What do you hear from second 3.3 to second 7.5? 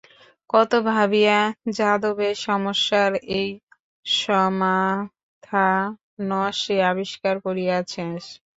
এই সমাথা ন সে আবিষ্কার